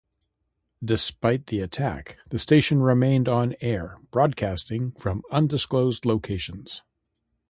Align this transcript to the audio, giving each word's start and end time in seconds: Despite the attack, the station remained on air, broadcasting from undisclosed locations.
Despite 0.83 1.45
the 1.45 1.59
attack, 1.59 2.17
the 2.27 2.39
station 2.39 2.81
remained 2.81 3.29
on 3.29 3.53
air, 3.61 3.99
broadcasting 4.09 4.93
from 4.93 5.21
undisclosed 5.29 6.05
locations. 6.07 6.81